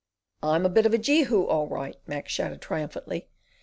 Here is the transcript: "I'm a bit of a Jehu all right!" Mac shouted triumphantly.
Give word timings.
"I'm 0.41 0.65
a 0.65 0.69
bit 0.69 0.87
of 0.87 0.95
a 0.95 0.97
Jehu 0.97 1.43
all 1.45 1.67
right!" 1.67 1.95
Mac 2.07 2.27
shouted 2.27 2.59
triumphantly. 2.59 3.29